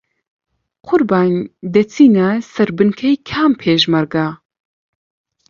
[0.87, 1.31] قوربان
[1.73, 4.27] دەچینە سەر بنکەی کام پێشمەرگە؟